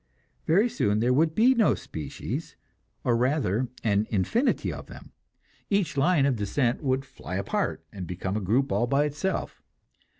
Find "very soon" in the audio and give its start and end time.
0.47-0.97